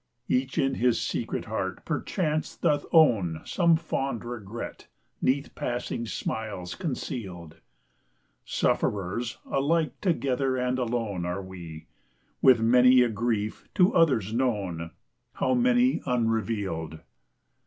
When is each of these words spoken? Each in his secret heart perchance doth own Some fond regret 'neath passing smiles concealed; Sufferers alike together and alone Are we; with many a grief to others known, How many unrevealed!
Each 0.27 0.57
in 0.57 0.73
his 0.81 0.99
secret 0.99 1.45
heart 1.45 1.85
perchance 1.85 2.57
doth 2.57 2.87
own 2.91 3.41
Some 3.45 3.75
fond 3.77 4.25
regret 4.25 4.87
'neath 5.21 5.53
passing 5.53 6.07
smiles 6.07 6.73
concealed; 6.73 7.57
Sufferers 8.43 9.37
alike 9.45 9.93
together 10.01 10.57
and 10.57 10.79
alone 10.79 11.23
Are 11.27 11.43
we; 11.43 11.85
with 12.41 12.61
many 12.61 13.03
a 13.03 13.09
grief 13.09 13.67
to 13.75 13.93
others 13.93 14.33
known, 14.33 14.89
How 15.33 15.53
many 15.53 16.01
unrevealed! 16.07 17.01